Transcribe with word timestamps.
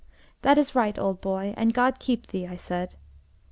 "That 0.41 0.57
is 0.57 0.73
right, 0.73 0.97
old 0.97 1.21
boy, 1.21 1.53
and 1.55 1.75
God 1.75 1.99
keep 1.99 2.25
thee!" 2.25 2.47
I 2.47 2.55
said. 2.55 2.95